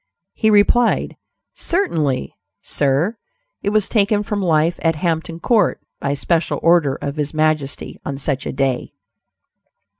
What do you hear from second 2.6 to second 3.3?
sir;